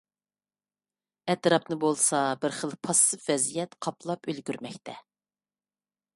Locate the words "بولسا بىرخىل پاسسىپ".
1.83-3.29